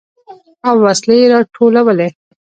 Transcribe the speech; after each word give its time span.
او 0.67 0.75
وسلې 0.85 1.15
يې 1.21 1.25
راټولولې. 1.33 2.09